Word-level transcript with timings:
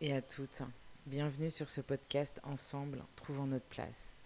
et 0.00 0.14
à 0.14 0.22
toutes. 0.22 0.62
Bienvenue 1.06 1.50
sur 1.50 1.68
ce 1.68 1.82
podcast 1.82 2.40
Ensemble, 2.44 3.02
trouvons 3.16 3.46
notre 3.46 3.66
place. 3.66 4.22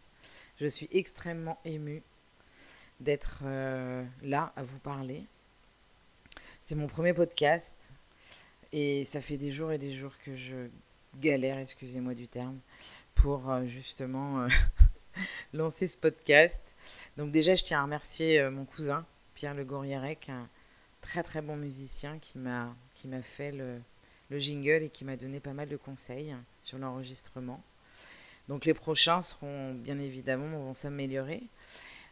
Je 0.61 0.67
suis 0.67 0.89
extrêmement 0.93 1.59
émue 1.65 2.03
d'être 3.01 3.43
euh, 3.45 4.05
là 4.23 4.53
à 4.55 4.63
vous 4.63 4.79
parler. 4.79 5.25
C'est 6.61 6.77
mon 6.77 6.87
premier 6.87 7.13
podcast 7.13 7.93
et 8.73 9.03
ça 9.03 9.21
fait 9.21 9.37
des 9.37 9.51
jours 9.51 9.73
et 9.73 9.79
des 9.79 9.93
jours 9.93 10.13
que 10.25 10.37
je 10.37 10.68
galère, 11.21 11.59
excusez-moi 11.59 12.15
du 12.15 12.29
terme, 12.29 12.59
pour 13.17 13.51
euh, 13.51 13.67
justement 13.67 14.43
euh, 14.43 14.49
lancer 15.53 15.89
ce 15.89 15.96
podcast. 15.96 16.63
Donc 17.17 17.32
déjà, 17.32 17.57
je 17.57 17.65
tiens 17.65 17.81
à 17.81 17.82
remercier 17.82 18.49
mon 18.49 18.65
cousin, 18.65 19.04
Pierre 19.35 19.54
Le 19.54 19.65
Gourierec, 19.65 20.29
un 20.29 20.49
très 21.01 21.25
très 21.25 21.43
bon 21.43 21.57
musicien 21.57 22.18
qui 22.21 22.39
m'a 22.39 22.75
qui 22.95 23.09
m'a 23.09 23.23
fait 23.23 23.51
le, 23.51 23.81
le 24.31 24.39
jingle 24.39 24.83
et 24.83 24.89
qui 24.89 25.05
m'a 25.05 25.17
donné 25.17 25.41
pas 25.41 25.53
mal 25.53 25.69
de 25.69 25.77
conseils 25.77 26.35
sur 26.61 26.79
l'enregistrement. 26.79 27.63
Donc 28.49 28.65
les 28.65 28.75
prochains 28.75 29.23
seront 29.23 29.73
bien 29.73 29.99
évidemment 29.99 30.59
vont 30.59 30.75
s'améliorer. 30.75 31.43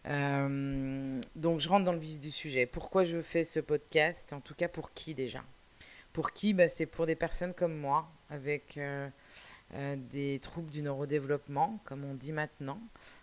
Euh, 0.07 1.21
donc 1.37 1.61
je 1.61 1.69
rentre 1.69 1.85
dans 1.85 1.93
le 1.93 1.99
vif 1.99 2.19
du 2.21 2.31
sujet. 2.31 2.67
Pourquoi 2.67 3.05
je 3.05 3.21
fais 3.21 3.45
ce 3.45 3.61
podcast? 3.61 4.33
En 4.33 4.41
tout 4.41 4.55
cas 4.55 4.69
pour 4.69 4.93
qui 4.93 5.15
déjà? 5.15 5.43
Pour 6.13 6.33
qui? 6.33 6.55
Bah, 6.55 6.69
C'est 6.69 6.87
pour 6.87 7.07
des 7.07 7.15
personnes 7.15 7.55
comme 7.55 7.77
moi 7.77 8.09
avec 8.31 8.79
euh, 8.79 9.09
euh, 9.75 9.97
des 10.11 10.39
troubles 10.41 10.71
du 10.71 10.83
neurodéveloppement, 10.83 11.79
comme 11.85 12.05
on 12.05 12.15
dit 12.15 12.33
maintenant. 12.33 12.81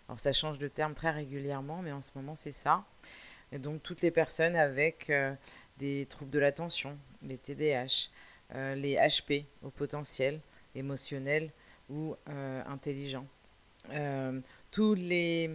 Alors 0.08 0.18
ça 0.18 0.32
change 0.32 0.58
de 0.58 0.68
terme 0.68 0.94
très 0.94 1.10
régulièrement, 1.10 1.82
mais 1.82 1.92
en 1.92 2.02
ce 2.02 2.10
moment 2.14 2.36
c'est 2.36 2.52
ça. 2.52 2.84
Donc 3.52 3.82
toutes 3.82 4.02
les 4.02 4.12
personnes 4.12 4.54
avec 4.54 5.10
des 5.78 6.06
troubles 6.08 6.30
de 6.30 6.38
l'attention, 6.38 6.96
les 7.22 7.36
TDAH, 7.36 8.10
euh, 8.56 8.74
les 8.74 8.96
HP 8.96 9.44
au 9.62 9.70
potentiel 9.70 10.40
émotionnel 10.74 11.52
ou 11.88 12.16
euh, 12.28 12.62
intelligent. 12.66 13.24
Euh, 13.90 14.40
tous 14.72 14.94
les, 14.94 15.50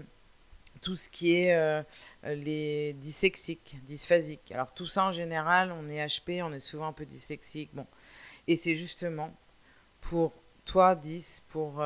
tout 0.82 0.96
ce 0.96 1.10
qui 1.10 1.34
est 1.34 1.84
les 2.24 2.94
dyslexiques, 2.94 3.78
dysphasiques. 3.84 4.52
Alors 4.52 4.74
tout 4.74 4.88
ça 4.88 5.08
en 5.08 5.12
général, 5.12 5.74
on 5.74 5.90
est 5.90 6.06
HP, 6.06 6.42
on 6.42 6.54
est 6.54 6.62
souvent 6.62 6.88
un 6.88 6.94
peu 6.94 7.06
dyslexique. 7.06 7.70
Bon. 7.74 7.86
Et 8.48 8.56
c'est 8.56 8.76
justement 8.76 9.36
pour 10.00 10.34
toi, 10.64 10.96
10, 10.96 11.44
pour 11.50 11.84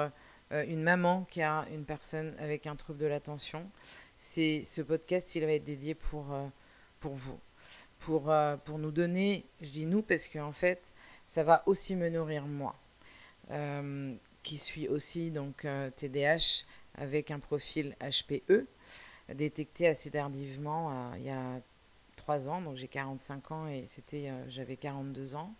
une 0.52 0.82
maman 0.82 1.26
qui 1.30 1.42
a 1.42 1.66
une 1.72 1.86
personne 1.86 2.36
avec 2.40 2.68
un 2.68 2.76
trouble 2.76 3.00
de 3.00 3.06
l'attention, 3.06 3.70
ce 4.18 4.82
podcast, 4.82 5.34
il 5.36 5.46
va 5.46 5.54
être 5.54 5.64
dédié 5.64 5.96
pour, 5.96 6.28
pour 7.00 7.14
vous. 7.14 7.40
Pour, 8.00 8.34
pour 8.66 8.80
nous 8.80 8.92
donner, 8.92 9.46
je 9.62 9.70
dis 9.70 9.86
nous 9.86 10.02
parce 10.02 10.28
qu'en 10.28 10.52
fait, 10.52 10.89
ça 11.30 11.44
va 11.44 11.64
aussi 11.68 11.96
me 11.96 12.10
nourrir 12.10 12.46
moi, 12.46 12.76
euh, 13.52 14.14
qui 14.44 14.58
suis 14.58 14.88
aussi 14.88 15.30
donc 15.30 15.64
euh, 15.64 15.92
avec 16.96 17.32
un 17.32 17.40
profil 17.40 17.96
HPE, 18.02 18.66
détecté 19.36 19.88
assez 19.88 20.10
tardivement 20.10 20.90
euh, 20.92 21.18
il 21.18 21.24
y 21.24 21.30
a 21.30 21.62
3 22.16 22.50
ans, 22.50 22.62
donc 22.62 22.76
j'ai 22.76 22.88
45 22.88 23.52
ans 23.52 23.68
et 23.68 23.86
c'était 23.88 24.32
j'avais 24.50 24.76
42 24.76 25.36
ans. 25.36 25.54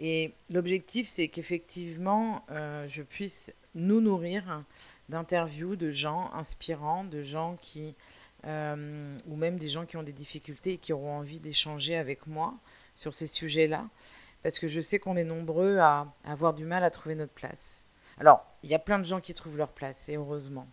Et 0.00 0.32
l'objectif, 0.50 1.06
c'est 1.06 1.28
qu'effectivement, 1.28 2.44
je 2.50 3.02
puisse 3.02 3.52
nous 3.74 4.00
nourrir 4.00 4.64
d'interviews 5.08 5.76
de 5.76 5.90
gens 5.90 6.32
inspirants, 6.34 7.04
de 7.04 7.22
gens 7.22 7.56
qui, 7.60 7.94
ou 8.44 9.36
même 9.36 9.58
des 9.58 9.68
gens 9.68 9.86
qui 9.86 9.96
ont 9.96 10.02
des 10.02 10.12
difficultés 10.12 10.74
et 10.74 10.78
qui 10.78 10.92
auront 10.92 11.16
envie 11.18 11.38
d'échanger 11.38 11.96
avec 11.96 12.26
moi 12.26 12.54
sur 12.96 13.14
ces 13.14 13.26
sujets-là 13.26 13.88
parce 14.42 14.58
que 14.58 14.68
je 14.68 14.80
sais 14.80 14.98
qu'on 14.98 15.16
est 15.16 15.24
nombreux 15.24 15.78
à, 15.78 16.12
avoir 16.24 16.54
du 16.54 16.64
mal 16.64 16.84
à 16.84 16.90
trouver 16.90 17.14
notre 17.14 17.32
place. 17.32 17.86
Alors, 18.18 18.44
il 18.62 18.70
y 18.70 18.74
a 18.74 18.78
plein 18.78 18.98
de 18.98 19.04
gens 19.04 19.20
qui 19.20 19.34
trouvent 19.34 19.58
leur 19.58 19.72
place, 19.72 20.08
et 20.08 20.16
heureusement. 20.16 20.68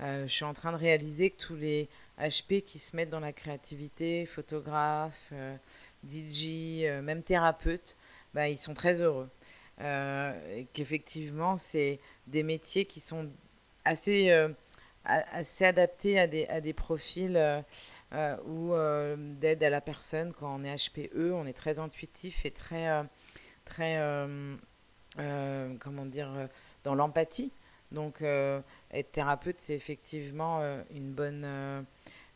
Euh, 0.00 0.26
je 0.26 0.32
suis 0.32 0.44
en 0.44 0.54
train 0.54 0.72
de 0.72 0.76
réaliser 0.76 1.30
que 1.30 1.40
tous 1.40 1.56
les 1.56 1.88
HP 2.18 2.62
qui 2.62 2.78
se 2.78 2.96
mettent 2.96 3.10
dans 3.10 3.20
la 3.20 3.32
créativité, 3.32 4.26
photographes, 4.26 5.30
euh, 5.32 5.56
DJ, 6.08 6.84
euh, 6.84 7.02
même 7.02 7.22
thérapeutes, 7.22 7.96
bah, 8.34 8.48
ils 8.48 8.58
sont 8.58 8.74
très 8.74 9.00
heureux. 9.00 9.30
qu'effectivement, 10.72 11.56
c'est 11.56 12.00
des 12.26 12.42
métiers 12.42 12.84
qui 12.84 13.00
sont 13.00 13.28
assez, 13.84 14.30
assez 15.04 15.64
adaptés 15.64 16.18
à 16.18 16.26
des, 16.26 16.46
à 16.46 16.60
des 16.60 16.72
profils 16.72 17.64
euh, 18.14 18.36
ou 18.46 18.72
euh, 18.74 19.16
d'aide 19.18 19.64
à 19.64 19.70
la 19.70 19.80
personne 19.80 20.32
quand 20.32 20.54
on 20.54 20.62
est 20.62 20.88
HPE. 20.88 21.32
On 21.32 21.46
est 21.46 21.52
très 21.52 21.80
intuitif 21.80 22.46
et 22.46 22.52
très, 22.52 22.88
euh, 22.88 23.02
très 23.64 23.98
comment 25.80 26.06
dire, 26.06 26.48
dans 26.84 26.94
l'empathie. 26.94 27.52
Donc, 27.92 28.22
être 28.22 29.12
thérapeute, 29.12 29.56
c'est 29.58 29.74
effectivement 29.74 30.60
une 30.90 31.12
bonne, 31.12 31.44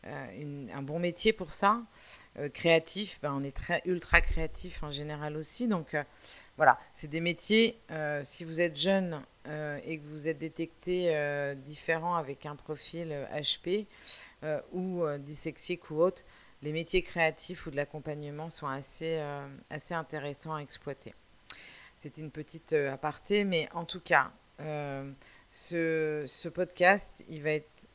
un 0.03 0.81
bon 0.81 0.99
métier 0.99 1.33
pour 1.33 1.53
ça. 1.53 1.81
créatif, 2.53 3.19
ben, 3.21 3.33
on 3.33 3.43
est 3.43 3.55
très 3.55 3.81
ultra 3.85 4.21
créatif 4.21 4.83
en 4.83 4.91
général 4.91 5.37
aussi. 5.37 5.67
Donc, 5.67 5.95
voilà, 6.59 6.77
c'est 6.93 7.07
des 7.07 7.21
métiers, 7.21 7.79
si 8.23 8.43
vous 8.43 8.59
êtes 8.59 8.77
jeune 8.77 9.21
et 9.47 9.97
que 9.97 10.05
vous 10.09 10.27
êtes 10.27 10.37
détecté 10.37 11.55
différent 11.55 12.15
avec 12.15 12.45
un 12.45 12.57
profil 12.57 13.15
HP, 13.33 13.87
euh, 14.45 14.61
ou 14.71 15.03
euh, 15.03 15.17
dyslexiques 15.17 15.91
ou 15.91 15.95
autres, 15.95 16.23
les 16.61 16.71
métiers 16.71 17.01
créatifs 17.01 17.67
ou 17.67 17.71
de 17.71 17.75
l'accompagnement 17.75 18.49
sont 18.49 18.67
assez, 18.67 19.17
euh, 19.19 19.45
assez 19.69 19.93
intéressants 19.93 20.55
à 20.55 20.61
exploiter. 20.61 21.13
C'est 21.97 22.17
une 22.17 22.31
petite 22.31 22.71
aparté, 22.71 23.43
mais 23.43 23.67
en 23.73 23.83
tout 23.83 23.99
cas, 23.99 24.31
ce, 25.51 26.23
ce, 26.25 26.47
podcast, 26.47 27.25
il 27.27 27.43
va 27.43 27.51
être 27.51 27.87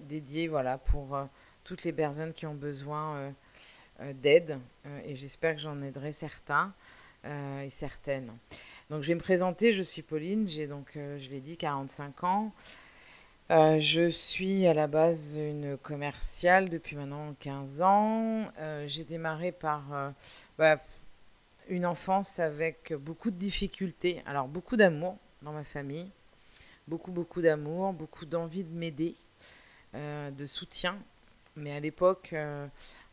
dédié 0.00 0.48
voilà, 0.48 0.78
pour 0.78 1.16
toutes 1.62 1.84
les 1.84 1.92
personnes 1.92 2.32
qui 2.32 2.46
ont 2.46 2.54
besoin 2.54 3.32
d'aide, 4.00 4.58
et 5.04 5.14
j'espère 5.14 5.54
que 5.54 5.60
j'en 5.60 5.80
aiderai 5.82 6.10
certains 6.10 6.74
et 7.24 7.68
certaines. 7.70 8.30
Donc 8.90 9.02
je 9.02 9.08
vais 9.08 9.14
me 9.14 9.20
présenter, 9.20 9.72
je 9.72 9.82
suis 9.82 10.02
Pauline, 10.02 10.46
j'ai 10.46 10.66
donc, 10.66 10.92
je 10.94 11.30
l'ai 11.30 11.40
dit, 11.40 11.56
45 11.56 12.24
ans. 12.24 12.52
Euh, 13.50 13.78
je 13.78 14.08
suis 14.08 14.66
à 14.66 14.72
la 14.72 14.86
base 14.86 15.36
une 15.36 15.76
commerciale 15.76 16.70
depuis 16.70 16.96
maintenant 16.96 17.34
15 17.40 17.82
ans. 17.82 18.50
Euh, 18.58 18.84
j'ai 18.86 19.04
démarré 19.04 19.52
par 19.52 19.92
euh, 19.92 20.10
bah, 20.56 20.80
une 21.68 21.84
enfance 21.84 22.38
avec 22.38 22.94
beaucoup 22.94 23.30
de 23.30 23.36
difficultés, 23.36 24.22
alors 24.24 24.48
beaucoup 24.48 24.76
d'amour 24.76 25.18
dans 25.42 25.52
ma 25.52 25.64
famille, 25.64 26.10
beaucoup 26.88 27.12
beaucoup 27.12 27.42
d'amour, 27.42 27.92
beaucoup 27.92 28.24
d'envie 28.24 28.64
de 28.64 28.74
m'aider, 28.74 29.14
de 29.94 30.46
soutien. 30.46 30.98
Mais 31.56 31.72
à 31.72 31.80
l'époque, 31.80 32.34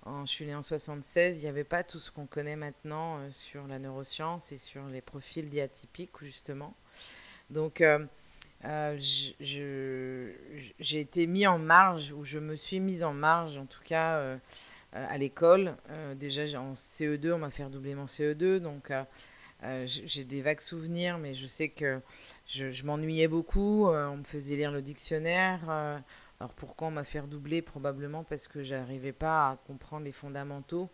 je 0.06 0.32
suis 0.32 0.46
née 0.46 0.56
en 0.56 0.62
76, 0.62 1.38
il 1.38 1.42
n'y 1.42 1.48
avait 1.48 1.64
pas 1.64 1.84
tout 1.84 2.00
ce 2.00 2.12
qu'on 2.12 2.26
connaît 2.26 2.56
maintenant 2.56 3.20
sur 3.30 3.68
la 3.68 3.80
neuroscience 3.80 4.52
et 4.52 4.58
sur 4.58 4.88
les 4.88 5.02
profils 5.02 5.50
diatypiques 5.50 6.12
justement. 6.22 6.76
Donc 7.50 7.82
euh, 8.66 8.98
j'ai 9.00 11.00
été 11.00 11.28
mis 11.28 11.48
en 11.48 11.58
marge, 11.58 12.12
ou 12.12 12.24
je 12.24 12.40
me 12.40 12.56
suis 12.56 12.80
mise 12.80 13.04
en 13.04 13.14
marge, 13.14 13.58
en 13.58 13.66
tout 13.66 13.82
cas, 13.84 14.18
euh, 14.18 14.38
euh, 14.96 15.06
à 15.10 15.18
l'école. 15.18 15.76
déjà, 16.16 16.60
en 16.60 16.74
CE2, 16.74 17.34
on 17.34 17.40
m'a 17.40 17.50
fait 17.50 17.64
redoubler 17.64 17.96
mon 17.96 18.06
CE2, 18.06 18.60
donc 18.60 18.92
j'ai 19.86 20.24
des 20.24 20.42
vagues 20.42 20.60
souvenirs, 20.60 21.18
mais 21.18 21.34
je 21.34 21.48
sais 21.48 21.70
que 21.70 22.00
je, 22.46 22.84
m'ennuyais 22.84 23.28
beaucoup. 23.28 23.88
on 23.88 24.18
me 24.18 24.24
faisait 24.24 24.56
lire 24.56 24.72
le 24.72 24.82
dictionnaire. 24.82 26.02
Alors 26.42 26.54
pourquoi 26.54 26.88
on 26.88 26.92
m'a 26.92 27.04
fait 27.04 27.20
redoubler? 27.20 27.62
Probablement 27.62 28.24
parce 28.24 28.48
que 28.48 28.64
j'arrivais 28.64 29.12
pas 29.12 29.52
à 29.52 29.58
comprendre 29.68 30.06
les 30.06 30.12
fondamentaux. 30.12 30.90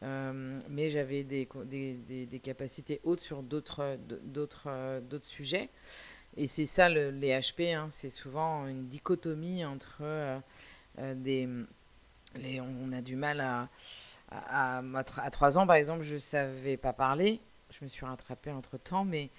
mais 0.00 0.88
j'avais 0.88 1.24
des, 1.24 1.48
des, 1.66 2.40
capacités 2.40 3.00
hautes 3.02 3.18
sur 3.20 3.42
d'autres 3.42 3.98
sujets. 5.22 5.68
Et 6.36 6.46
c'est 6.46 6.64
ça 6.64 6.88
les 6.88 7.10
HP, 7.40 7.74
hein, 7.74 7.88
c'est 7.90 8.10
souvent 8.10 8.68
une 8.68 8.86
dichotomie 8.86 9.64
entre 9.64 9.98
euh, 10.02 10.38
euh, 11.00 11.14
des... 11.16 11.48
On 12.60 12.92
a 12.92 13.00
du 13.00 13.16
mal 13.16 13.40
à, 13.40 13.68
à, 14.30 14.78
à, 14.78 15.30
3 15.30 15.58
ans, 15.58 15.66
par 15.66 15.74
exemple, 15.74 16.04
je 16.04 16.18
savais 16.18 16.76
pas 16.76 16.92
parler. 16.92 17.40
Je 17.70 17.84
me 17.84 17.88
suis 17.88 18.06
rattrapée 18.06 18.52
entre-temps, 18.52 19.04
mais 19.04 19.30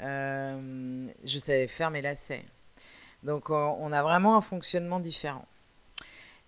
euh, 0.00 1.08
je 1.24 1.38
savais 1.38 1.66
faire 1.66 1.90
mes 1.90 2.02
lacets. 2.02 2.44
Donc 3.22 3.50
on 3.50 3.92
a 3.92 4.02
vraiment 4.02 4.36
un 4.36 4.40
fonctionnement 4.40 5.00
différent. 5.00 5.46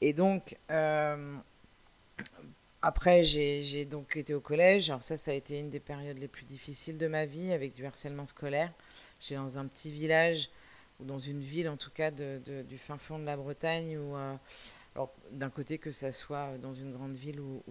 Et 0.00 0.12
donc, 0.12 0.56
après, 2.82 3.22
j'ai 3.22 3.84
donc 3.84 4.16
été 4.16 4.32
au 4.34 4.40
collège. 4.40 4.88
Alors 4.90 5.02
ça, 5.02 5.16
ça 5.16 5.32
a 5.32 5.34
été 5.34 5.58
une 5.58 5.70
des 5.70 5.80
périodes 5.80 6.18
les 6.18 6.28
plus 6.28 6.44
difficiles 6.44 6.96
de 6.96 7.06
ma 7.06 7.26
vie, 7.26 7.52
avec 7.52 7.74
du 7.74 7.84
harcèlement 7.84 8.26
scolaire. 8.26 8.72
J'étais 9.20 9.34
dans 9.34 9.58
un 9.58 9.66
petit 9.66 9.92
village, 9.92 10.48
ou 10.98 11.04
dans 11.04 11.18
une 11.18 11.40
ville 11.40 11.68
en 11.68 11.76
tout 11.76 11.90
cas, 11.90 12.10
du 12.10 12.78
fin 12.78 12.96
fond 12.96 13.18
de 13.18 13.24
la 13.24 13.36
Bretagne, 13.36 13.98
où, 13.98 14.16
euh, 14.16 14.34
alors 14.94 15.12
d'un 15.32 15.50
côté 15.50 15.78
que 15.78 15.92
ça 15.92 16.12
soit 16.12 16.56
dans 16.62 16.72
une 16.72 16.92
grande 16.92 17.14
ville 17.14 17.40
ou, 17.40 17.62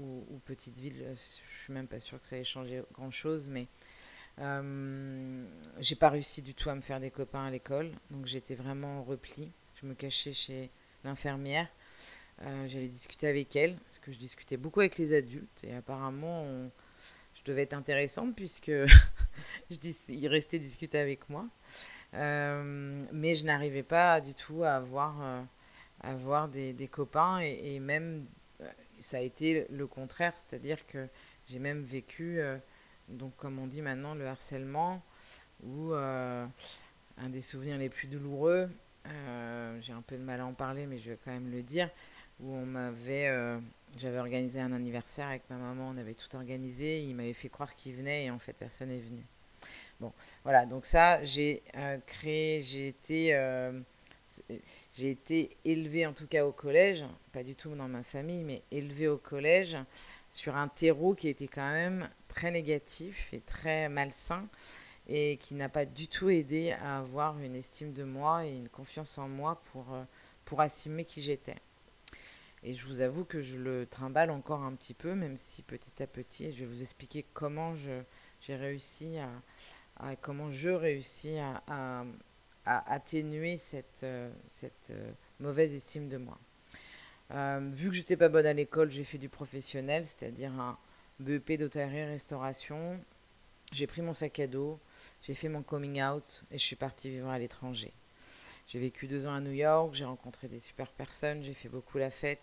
petite 0.46 0.78
ville, 0.78 1.04
je 1.14 1.64
suis 1.64 1.74
même 1.74 1.88
pas 1.88 2.00
sûre 2.00 2.22
que 2.22 2.28
ça 2.28 2.38
ait 2.38 2.44
changé 2.44 2.84
grand-chose, 2.94 3.50
mais 3.50 3.68
Euh, 4.40 5.46
j'ai 5.80 5.96
pas 5.96 6.10
réussi 6.10 6.42
du 6.42 6.54
tout 6.54 6.70
à 6.70 6.76
me 6.76 6.82
faire 6.82 7.00
des 7.00 7.12
copains 7.12 7.46
à 7.46 7.50
l'école, 7.50 7.92
donc 8.10 8.26
j'étais 8.26 8.56
vraiment 8.56 9.00
en 9.00 9.04
repli. 9.04 9.52
Je 9.82 9.86
me 9.86 9.94
cachais 9.94 10.34
chez 10.34 10.70
l'infirmière. 11.04 11.68
Euh, 12.42 12.68
j'allais 12.68 12.88
discuter 12.88 13.28
avec 13.28 13.56
elle, 13.56 13.76
parce 13.76 14.00
que 14.00 14.12
je 14.12 14.18
discutais 14.18 14.56
beaucoup 14.56 14.80
avec 14.80 14.98
les 14.98 15.14
adultes, 15.14 15.64
et 15.64 15.76
apparemment, 15.76 16.46
je 17.34 17.44
devais 17.44 17.64
être 17.64 17.74
intéressante, 17.74 18.34
puisque 18.36 18.72
je 19.70 19.76
dis, 19.76 19.96
il 20.08 20.28
restait 20.28 20.60
discuter 20.60 21.00
avec 21.00 21.30
moi. 21.30 21.46
Euh, 22.14 23.06
mais 23.12 23.36
je 23.36 23.46
n'arrivais 23.46 23.84
pas 23.84 24.22
du 24.22 24.34
tout 24.34 24.64
à 24.64 24.76
avoir, 24.76 26.48
des, 26.48 26.90
copains, 26.90 27.40
et, 27.40 27.80
même, 27.80 28.26
ça 29.00 29.18
a 29.18 29.22
été 29.22 29.68
le 29.70 29.86
contraire, 29.86 30.34
c'est-à-dire 30.34 30.88
que 30.88 31.08
j'ai 31.48 31.60
même 31.60 31.84
vécu, 31.84 32.40
donc 33.10 33.36
comme 33.38 33.60
on 33.60 33.68
dit 33.68 33.82
maintenant, 33.82 34.16
le 34.16 34.28
harcèlement, 34.28 35.02
ou 35.64 35.94
un 35.94 36.50
des 37.30 37.42
souvenirs 37.42 37.78
les 37.78 37.90
plus 37.90 38.08
douloureux, 38.08 38.70
j'ai 39.82 39.94
un 39.94 40.02
peu 40.02 40.18
de 40.18 40.24
mal 40.24 40.40
à 40.40 40.46
en 40.46 40.54
parler, 40.54 40.86
mais 40.86 40.98
je 41.00 41.12
vais 41.12 41.18
quand 41.24 41.32
même 41.32 41.52
le 41.52 41.62
dire, 41.62 41.90
où 42.40 42.54
on 42.54 42.66
m'avait, 42.66 43.28
euh, 43.28 43.60
j'avais 43.98 44.20
organisé 44.20 44.60
un 44.62 44.72
anniversaire 44.72 45.28
avec 45.28 45.44
ma 45.50 45.58
maman, 45.58 45.90
on 45.94 45.98
avait 45.98 46.14
tout 46.14 46.34
organisé, 46.36 47.02
il 47.04 47.16
m'avait 47.16 47.34
fait 47.34 47.50
croire 47.50 47.76
qu'il 47.76 47.96
venait 47.96 48.26
et 48.26 48.32
en 48.32 48.40
fait 48.40 48.54
personne 48.54 48.90
n'est 48.90 49.00
venu. 49.00 49.24
Bon, 50.00 50.14
voilà, 50.44 50.66
donc 50.66 50.86
ça, 50.86 51.22
j'ai 51.24 51.62
euh, 51.76 51.98
créé, 52.06 52.62
j'ai 52.62 52.88
été, 52.88 53.36
euh, 53.36 53.78
j'ai 54.94 55.12
été 55.12 55.58
élevée 55.66 56.06
en 56.06 56.14
tout 56.14 56.28
cas 56.28 56.46
au 56.46 56.54
collège, 56.54 57.04
pas 57.34 57.44
du 57.44 57.56
tout 57.56 57.76
dans 57.76 57.90
ma 57.90 58.04
famille, 58.04 58.44
mais 58.44 58.62
élevée 58.72 59.10
au 59.10 59.18
collège 59.18 59.78
sur 60.30 60.56
un 60.56 60.70
terreau 60.70 61.16
qui 61.16 61.28
était 61.28 61.48
quand 61.48 61.72
même 61.72 62.10
très 62.30 62.52
négatif 62.52 63.34
et 63.34 63.42
très 63.42 63.90
malsain 63.90 64.48
et 65.08 65.38
qui 65.38 65.56
n'a 65.56 65.70
pas 65.70 65.86
du 65.86 66.08
tout 66.08 66.30
aidé 66.30 66.72
à 66.72 67.00
avoir 67.00 67.40
une 67.40 67.56
estime 67.56 67.94
de 67.94 68.04
moi 68.04 68.46
et 68.46 68.56
une 68.56 68.70
confiance 68.70 69.18
en 69.18 69.28
moi 69.28 69.62
pour, 69.72 69.88
pour 70.46 70.62
assumer 70.62 71.04
qui 71.04 71.22
j'étais. 71.22 71.58
Et 72.64 72.74
je 72.74 72.86
vous 72.88 73.02
avoue 73.02 73.24
que 73.24 73.42
je 73.42 73.58
le 73.58 73.86
trimballe 73.86 74.32
encore 74.32 74.64
un 74.64 74.76
petit 74.76 74.94
peu, 74.94 75.16
même 75.16 75.38
si 75.38 75.62
petit 75.62 76.04
à 76.04 76.08
petit, 76.08 76.52
je 76.52 76.60
vais 76.60 76.66
vous 76.66 76.82
expliquer 76.82 77.26
comment 77.34 77.74
j'ai 77.76 78.56
réussi 78.56 79.18
à, 79.18 80.16
comment 80.18 80.52
je 80.52 80.70
réussis 80.70 81.38
à, 81.38 82.06
atténuer 82.66 83.58
cette, 83.58 84.02
euh, 84.04 84.30
cette 84.48 84.92
euh, 84.92 85.12
mauvaise 85.40 85.74
estime 85.74 86.08
de 86.08 86.18
moi. 86.18 86.38
Euh, 87.32 87.68
vu 87.74 87.90
que 87.90 87.96
j'étais 87.96 88.18
pas 88.18 88.30
bonne 88.30 88.46
à 88.46 88.54
l'école, 88.54 88.92
j'ai 88.92 89.04
fait 89.04 89.18
du 89.18 89.28
professionnel, 89.28 90.06
c'est-à-dire 90.06 90.52
un 90.52 90.78
BEP 91.20 91.54
d'hôtellerie-restauration. 91.54 93.00
J'ai 93.72 93.88
pris 93.88 94.02
mon 94.02 94.14
sac 94.14 94.40
à 94.40 94.48
dos, 94.48 94.80
j'ai 95.22 95.34
fait 95.34 95.50
mon 95.50 95.62
coming 95.62 96.02
out 96.02 96.44
et 96.52 96.58
je 96.58 96.64
suis 96.64 96.76
partie 96.76 97.10
vivre 97.10 97.30
à 97.30 97.38
l'étranger. 97.38 97.94
J'ai 98.68 98.80
vécu 98.80 99.08
deux 99.08 99.28
ans 99.28 99.34
à 99.34 99.42
New 99.42 99.52
York, 99.52 99.94
j'ai 99.94 100.06
rencontré 100.06 100.48
des 100.48 100.60
super 100.60 100.92
personnes, 100.92 101.44
j'ai 101.44 101.54
fait 101.54 101.70
beaucoup 101.70 101.98
la 101.98 102.10
fête. 102.10 102.42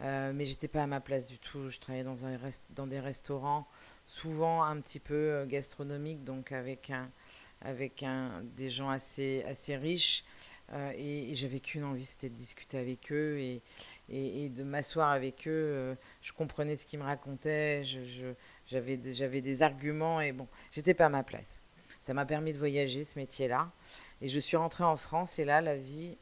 Euh, 0.00 0.32
mais 0.34 0.44
j'étais 0.44 0.68
pas 0.68 0.82
à 0.82 0.86
ma 0.86 1.00
place 1.00 1.26
du 1.26 1.38
tout. 1.38 1.68
Je 1.68 1.78
travaillais 1.78 2.04
dans, 2.04 2.26
un 2.26 2.36
dans 2.70 2.86
des 2.86 3.00
restaurants, 3.00 3.66
souvent 4.06 4.62
un 4.62 4.80
petit 4.80 5.00
peu 5.00 5.14
euh, 5.14 5.46
gastronomiques, 5.46 6.22
donc 6.24 6.52
avec, 6.52 6.90
un, 6.90 7.10
avec 7.62 8.02
un, 8.02 8.42
des 8.56 8.70
gens 8.70 8.90
assez, 8.90 9.42
assez 9.48 9.76
riches. 9.76 10.24
Euh, 10.72 10.92
et, 10.96 11.34
j'avais 11.34 11.60
qu'une 11.60 11.84
envie, 11.84 12.04
c'était 12.04 12.28
de 12.28 12.34
discuter 12.34 12.78
avec 12.78 13.12
eux 13.12 13.38
et, 13.38 13.62
et, 14.08 14.48
de 14.48 14.62
m'asseoir 14.62 15.10
avec 15.10 15.48
eux. 15.48 15.96
je 16.22 16.32
comprenais 16.32 16.76
ce 16.76 16.86
qu'ils 16.86 16.98
me 16.98 17.04
racontaient, 17.04 17.82
j'avais 18.66 18.96
des 18.96 19.62
arguments 19.62 20.20
et 20.20 20.32
bon, 20.32 20.46
j'étais 20.72 20.94
pas 20.94 21.06
à 21.06 21.10
ma 21.10 21.22
place. 21.22 21.62
Ça 22.00 22.14
m'a 22.14 22.24
permis 22.24 22.52
de 22.52 22.58
voyager, 22.58 23.02
ce 23.02 23.18
métier-là. 23.18 23.70
Et 24.22 24.28
je 24.28 24.38
suis 24.38 24.56
rentrée 24.56 24.84
en 24.84 24.96
France 24.96 25.38
et 25.38 25.44
là, 25.44 25.60
la 25.60 25.76
vie, 25.76 26.16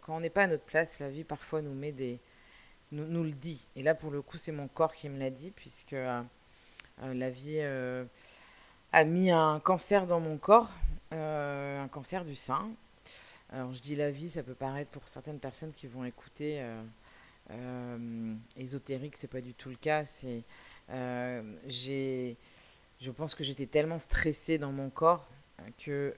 quand 0.00 0.16
on 0.16 0.20
n'est 0.20 0.30
pas 0.30 0.42
à 0.42 0.46
notre 0.46 0.64
place, 0.64 0.98
la 0.98 1.08
vie 1.08 1.24
parfois 1.24 1.62
nous 1.62 1.74
met 1.74 1.92
des, 1.92 2.20
nous, 2.92 3.22
le 3.22 3.32
dit. 3.32 3.66
Et 3.76 3.82
là, 3.82 3.94
pour 3.94 4.10
le 4.10 4.22
coup, 4.22 4.38
c'est 4.38 4.52
mon 4.52 4.68
corps 4.68 4.92
qui 4.92 5.08
me 5.08 5.18
l'a 5.18 5.30
dit, 5.30 5.50
puisque 5.50 5.92
euh, 5.92 6.22
euh, 7.02 7.14
la 7.14 7.30
vie 7.30 7.58
euh, 7.60 8.04
a 8.92 9.04
mis 9.04 9.30
un 9.30 9.60
cancer 9.60 10.06
dans 10.06 10.20
mon 10.20 10.38
corps, 10.38 10.70
un 11.12 11.88
cancer 11.88 12.24
du 12.24 12.36
sein. 12.36 12.70
Alors, 13.52 13.72
je 13.72 13.80
dis 13.80 13.96
la 13.96 14.10
vie, 14.10 14.30
ça 14.30 14.42
peut 14.42 14.54
paraître 14.54 14.90
pour 14.90 15.08
certaines 15.08 15.40
personnes 15.40 15.72
qui 15.72 15.86
vont 15.88 16.04
écouter 16.04 16.64
ésotérique, 18.56 19.16
c'est 19.16 19.28
pas 19.28 19.40
du 19.40 19.54
tout 19.54 19.70
le 19.70 19.76
cas. 19.76 20.04
C'est, 20.04 20.42
j'ai, 21.66 22.36
je 23.00 23.10
pense 23.10 23.34
que 23.34 23.44
j'étais 23.44 23.66
tellement 23.66 23.98
stressée 23.98 24.58
dans 24.58 24.72
mon 24.72 24.90
corps 24.90 25.28
que 25.78 26.14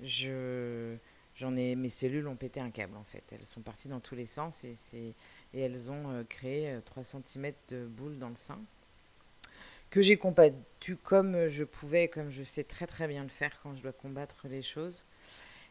je, 0.00 0.96
j'en 1.34 1.56
ai, 1.56 1.74
mes 1.76 1.88
cellules 1.88 2.26
ont 2.26 2.36
pété 2.36 2.60
un 2.60 2.70
câble 2.70 2.96
en 2.96 3.04
fait. 3.04 3.22
Elles 3.32 3.46
sont 3.46 3.60
parties 3.60 3.88
dans 3.88 4.00
tous 4.00 4.14
les 4.14 4.26
sens 4.26 4.64
et 4.64 4.74
c'est 4.74 5.14
et 5.54 5.60
elles 5.60 5.90
ont 5.90 6.10
euh, 6.10 6.24
créé 6.24 6.76
3 6.84 7.02
euh, 7.02 7.20
cm 7.24 7.52
de 7.68 7.86
boule 7.86 8.18
dans 8.18 8.28
le 8.28 8.36
sein 8.36 8.58
que 9.90 10.02
j'ai 10.02 10.18
combattu 10.18 10.96
comme 10.96 11.48
je 11.48 11.64
pouvais 11.64 12.08
comme 12.08 12.28
je 12.30 12.42
sais 12.42 12.64
très 12.64 12.86
très 12.86 13.08
bien 13.08 13.22
le 13.22 13.30
faire 13.30 13.58
quand 13.62 13.74
je 13.74 13.82
dois 13.82 13.92
combattre 13.92 14.46
les 14.48 14.62
choses. 14.62 15.04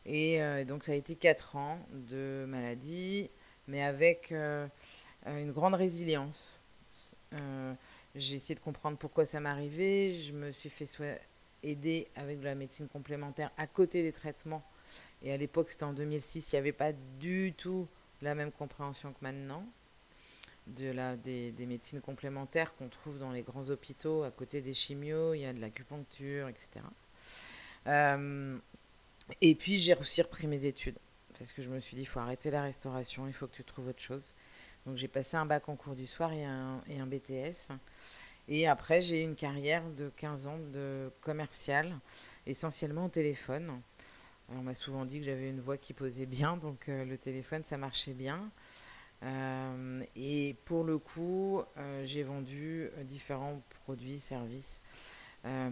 Et 0.06 0.42
euh, 0.42 0.64
donc 0.64 0.84
ça 0.84 0.94
a 0.94 0.96
été 0.96 1.16
4 1.16 1.56
ans 1.58 1.80
de 1.92 2.46
maladie, 2.48 3.30
mais 3.68 3.84
avec 3.84 4.32
une 4.32 5.52
grande 5.52 5.74
résilience. 5.74 6.64
j'ai 8.16 8.36
essayé 8.36 8.56
de 8.56 8.60
comprendre 8.60 8.98
pourquoi 8.98 9.26
ça 9.26 9.40
m'arrivait. 9.40 10.14
Je 10.14 10.34
me 10.34 10.52
suis 10.52 10.70
fait 10.70 10.88
aider 11.64 12.08
avec 12.16 12.40
de 12.40 12.46
la 12.46 12.56
médecine 12.56 12.88
complémentaire 12.88 13.52
à 13.58 13.68
côté 13.68 14.04
des 14.04 14.12
traitements. 14.12 14.64
Et 15.24 15.32
à 15.32 15.38
l'époque, 15.38 15.70
c'était 15.70 15.84
en 15.84 15.94
2006, 15.94 16.52
il 16.52 16.56
n'y 16.56 16.60
avait 16.60 16.72
pas 16.72 16.92
du 17.20 17.54
tout 17.58 17.88
la 18.22 18.36
même 18.36 18.52
compréhension 18.52 19.12
que 19.14 19.18
maintenant 19.22 19.66
de 20.68 20.92
la, 20.92 21.16
des, 21.16 21.52
des 21.52 21.66
médecines 21.66 22.02
complémentaires 22.02 22.76
qu'on 22.76 22.90
trouve 22.90 23.20
dans 23.20 23.32
les 23.32 23.42
grands 23.42 23.70
hôpitaux. 23.70 24.24
À 24.24 24.32
côté 24.32 24.62
des 24.62 24.74
chimios, 24.74 25.34
il 25.34 25.42
y 25.42 25.46
a 25.46 25.54
de 25.54 25.62
l'acupuncture, 25.62 26.48
etc. 26.50 26.70
Euh, 27.88 28.58
et 29.42 29.56
puis 29.56 29.78
j'ai 29.78 29.96
aussi 29.96 30.22
repris 30.22 30.48
mes 30.48 30.66
études 30.66 30.98
parce 31.40 31.54
que 31.54 31.62
je 31.62 31.70
me 31.70 31.80
suis 31.80 31.96
dit 31.96 32.04
il 32.04 32.08
faut 32.08 32.20
arrêter 32.20 32.52
la 32.52 32.62
restauration, 32.62 33.28
il 33.28 33.34
faut 33.34 33.48
que 33.48 33.56
tu 33.56 33.64
trouves 33.64 33.88
autre 33.88 34.02
chose. 34.02 34.34
Donc 34.86 34.98
j'ai 34.98 35.08
passé 35.08 35.38
un 35.38 35.46
bac 35.46 35.68
en 35.70 35.76
cours 35.76 35.96
du 35.96 36.08
soir 36.08 36.32
et 36.34 36.46
un, 36.46 37.08
BTS. 37.08 37.74
Et 38.48 38.68
après 38.68 39.02
j'ai 39.02 39.22
eu 39.22 39.24
une 39.24 39.36
carrière 39.36 39.84
de 39.90 40.10
15 40.16 40.48
ans 40.48 40.60
de 40.72 41.12
commercial, 41.22 42.00
essentiellement 42.46 43.06
au 43.06 43.10
téléphone 43.10 43.82
on 44.50 44.62
m'a 44.62 44.74
souvent 44.74 45.06
dit 45.06 45.20
que 45.20 45.26
j'avais 45.26 45.50
une 45.50 45.60
voix 45.60 45.78
qui 45.78 45.94
posait 45.94 46.26
bien, 46.26 46.58
donc 46.58 46.90
euh, 46.90 47.06
le 47.06 47.18
téléphone, 47.18 47.64
ça 47.64 47.78
marchait 47.78 48.14
bien. 48.14 48.50
Euh, 49.24 50.04
et 50.16 50.56
pour 50.66 50.84
le 50.84 50.98
coup, 50.98 51.62
euh, 51.78 52.06
j'ai 52.06 52.24
vendu 52.24 52.90
différents 53.04 53.62
produits, 53.86 54.20
services 54.20 54.82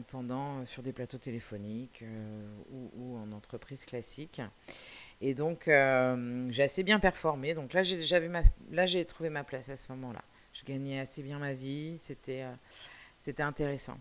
pendant 0.07 0.65
sur 0.65 0.83
des 0.83 0.93
plateaux 0.93 1.17
téléphoniques 1.17 2.01
ou, 2.71 3.17
en 3.17 3.29
entreprise 3.33 3.83
classique. 3.83 4.41
Et 5.21 5.33
donc, 5.33 5.63
j'ai 5.65 6.63
assez 6.63 6.83
bien 6.83 6.99
performé. 6.99 7.53
Donc 7.53 7.73
là, 7.73 7.83
j'ai 7.83 9.05
trouvé 9.05 9.29
ma 9.29 9.43
place 9.43 9.69
à 9.69 9.75
ce 9.75 9.91
moment-là. 9.91 10.21
Je 10.53 10.63
gagnais 10.63 10.99
assez 10.99 11.23
bien 11.23 11.39
ma 11.39 11.53
vie. 11.53 11.95
C'était, 11.97 12.45
c'était 13.19 13.43
intéressant. 13.43 13.97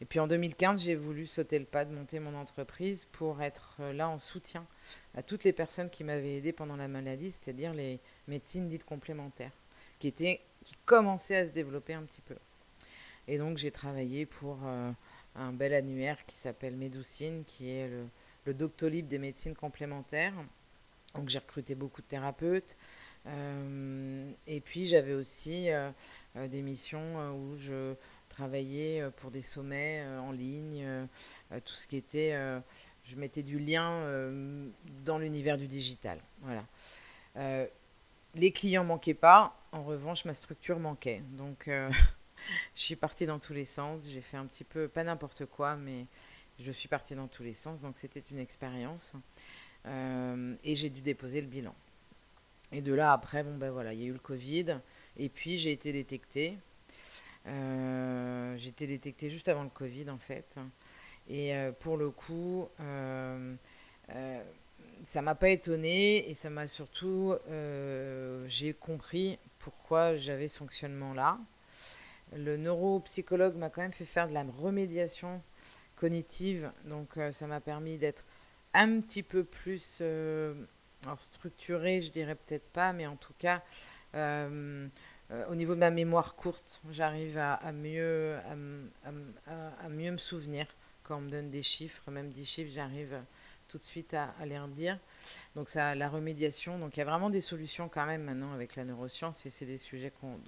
Et 0.00 0.04
puis 0.04 0.20
en 0.20 0.26
2015, 0.26 0.82
j'ai 0.82 0.94
voulu 0.94 1.26
sauter 1.26 1.58
le 1.58 1.64
pas 1.64 1.84
de 1.84 1.94
monter 1.94 2.18
mon 2.18 2.34
entreprise 2.34 3.06
pour 3.12 3.42
être 3.42 3.76
euh, 3.80 3.92
là 3.92 4.08
en 4.08 4.18
soutien 4.18 4.66
à 5.14 5.22
toutes 5.22 5.44
les 5.44 5.52
personnes 5.52 5.90
qui 5.90 6.04
m'avaient 6.04 6.36
aidé 6.36 6.52
pendant 6.52 6.76
la 6.76 6.88
maladie, 6.88 7.30
c'est-à-dire 7.30 7.72
les 7.72 8.00
médecines 8.26 8.68
dites 8.68 8.84
complémentaires, 8.84 9.52
qui, 10.00 10.08
étaient, 10.08 10.40
qui 10.64 10.74
commençaient 10.84 11.36
à 11.36 11.46
se 11.46 11.52
développer 11.52 11.94
un 11.94 12.02
petit 12.02 12.20
peu. 12.22 12.36
Et 13.28 13.38
donc 13.38 13.58
j'ai 13.58 13.70
travaillé 13.70 14.26
pour 14.26 14.58
euh, 14.64 14.90
un 15.36 15.52
bel 15.52 15.72
annuaire 15.72 16.24
qui 16.26 16.36
s'appelle 16.36 16.76
Médoucine, 16.76 17.44
qui 17.46 17.70
est 17.70 17.88
le, 17.88 18.04
le 18.44 18.54
Doctolib 18.54 19.08
des 19.08 19.18
médecines 19.18 19.54
complémentaires. 19.54 20.34
Donc 21.14 21.28
j'ai 21.28 21.38
recruté 21.38 21.74
beaucoup 21.74 22.02
de 22.02 22.06
thérapeutes. 22.06 22.76
Euh, 23.26 24.30
et 24.46 24.60
puis 24.60 24.86
j'avais 24.86 25.14
aussi 25.14 25.68
des 26.34 26.62
missions 26.62 27.34
où 27.36 27.56
je 27.56 27.94
travailler 28.34 29.00
euh, 29.00 29.10
pour 29.10 29.30
des 29.30 29.42
sommets 29.42 30.02
euh, 30.04 30.18
en 30.20 30.32
ligne, 30.32 30.82
euh, 30.84 31.06
tout 31.64 31.74
ce 31.74 31.86
qui 31.86 31.96
était 31.96 32.34
je 33.04 33.16
mettais 33.16 33.42
du 33.42 33.58
lien 33.58 34.00
dans 35.04 35.18
l'univers 35.18 35.58
du 35.58 35.66
digital. 35.66 36.18
Voilà. 36.40 36.64
les 38.34 38.50
clients 38.50 38.82
manquaient 38.82 39.12
pas, 39.12 39.54
en 39.72 39.84
revanche, 39.84 40.24
ma 40.24 40.32
structure 40.32 40.78
manquait. 40.78 41.22
Donc, 41.32 41.64
je 42.74 42.80
suis 42.80 42.96
partie 42.96 43.26
dans 43.26 43.38
tous 43.38 43.52
les 43.52 43.66
sens. 43.66 44.04
J'ai 44.08 44.22
fait 44.22 44.38
un 44.38 44.46
petit 44.46 44.64
peu, 44.64 44.88
pas 44.88 45.04
n'importe 45.04 45.44
quoi, 45.44 45.76
mais 45.76 46.06
je 46.58 46.72
suis 46.72 46.88
partie 46.88 47.14
dans 47.14 47.28
tous 47.28 47.42
les 47.42 47.54
sens. 47.54 47.80
Donc, 47.80 47.98
c'était 47.98 48.22
une 48.30 48.38
expérience. 48.38 49.14
et 49.86 50.74
j'ai 50.74 50.90
dû 50.90 51.00
déposer 51.00 51.40
le 51.40 51.46
bilan. 51.46 51.74
Et 52.72 52.80
de 52.80 52.92
là, 52.92 53.12
après, 53.12 53.44
bon, 53.44 53.56
ben 53.56 53.70
voilà, 53.70 53.92
il 53.92 54.00
y 54.00 54.04
a 54.04 54.06
eu 54.06 54.12
le 54.12 54.18
Covid. 54.18 54.78
Et 55.16 55.28
puis, 55.28 55.58
j'ai 55.58 55.72
été 55.72 55.92
détectée. 55.92 56.58
Euh, 57.46 58.56
j'ai 58.56 58.70
été 58.70 58.86
détectée 58.86 59.30
juste 59.30 59.48
avant 59.48 59.64
le 59.64 59.68
Covid, 59.68 60.10
en 60.10 60.18
fait. 60.18 60.46
Et 61.28 61.54
pour 61.80 61.96
le 61.96 62.10
coup, 62.10 62.68
ça 65.04 65.22
m'a 65.22 65.34
pas 65.34 65.50
étonné 65.50 66.28
et 66.28 66.34
ça 66.34 66.50
m'a 66.50 66.66
surtout, 66.66 67.34
j'ai 68.46 68.74
compris 68.74 69.38
pourquoi 69.64 70.16
j'avais 70.16 70.48
ce 70.48 70.58
fonctionnement-là. 70.58 71.38
Le 72.36 72.56
neuropsychologue 72.58 73.56
m'a 73.56 73.70
quand 73.70 73.80
même 73.80 73.92
fait 73.92 74.04
faire 74.04 74.28
de 74.28 74.34
la 74.34 74.42
remédiation 74.42 75.40
cognitive, 75.96 76.70
donc 76.84 77.18
ça 77.30 77.46
m'a 77.46 77.60
permis 77.60 77.98
d'être 77.98 78.24
un 78.72 79.00
petit 79.00 79.22
peu 79.22 79.44
plus 79.44 80.02
alors 81.04 81.20
structuré, 81.20 82.00
je 82.00 82.10
dirais 82.10 82.34
peut-être 82.34 82.68
pas, 82.72 82.92
mais 82.92 83.06
en 83.06 83.16
tout 83.16 83.34
cas, 83.38 83.62
euh, 84.14 84.86
euh, 85.30 85.46
au 85.48 85.54
niveau 85.54 85.74
de 85.74 85.80
ma 85.80 85.90
mémoire 85.90 86.34
courte, 86.34 86.80
j'arrive 86.90 87.38
à, 87.38 87.72
mieux, 87.72 88.36
à, 89.46 89.88
mieux 89.88 90.10
me 90.10 90.18
souvenir 90.18 90.66
quand 91.02 91.18
on 91.18 91.22
me 91.22 91.30
donne 91.30 91.50
des 91.50 91.62
chiffres, 91.62 92.10
même 92.10 92.30
des 92.30 92.44
chiffres, 92.44 92.72
j'arrive 92.72 93.20
tout 93.68 93.78
de 93.78 93.82
suite 93.82 94.14
à, 94.14 94.32
les 94.44 94.58
redire. 94.58 94.98
Donc 95.56 95.68
ça, 95.68 95.94
la 95.94 96.08
remédiation, 96.08 96.78
donc 96.78 96.96
il 96.96 97.00
y 97.00 97.02
a 97.02 97.06
vraiment 97.06 97.30
des 97.30 97.40
solutions 97.40 97.88
quand 97.88 98.06
même 98.06 98.22
maintenant 98.22 98.52
avec 98.52 98.76
la 98.76 98.84
neuroscience 98.84 99.44
et 99.46 99.50
c'est 99.50 99.66
des 99.66 99.78
sujets 99.78 100.12
qu'on 100.20 100.38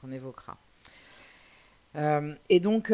qu'on 0.00 0.10
évoquera. 0.10 0.56
Euh, 1.96 2.34
et 2.48 2.60
donc, 2.60 2.92